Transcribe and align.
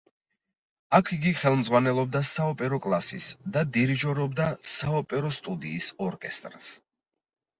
აქ 0.99 1.09
იგი 1.17 1.33
ხელმძღვანელობდა 1.41 2.21
საოპერო 2.29 2.79
კლასის 2.85 3.27
და 3.57 3.63
დირიჟორობდა 3.75 4.49
საოპერო 4.71 5.31
სტუდიის 5.39 5.91
ორკესტრს. 6.07 6.71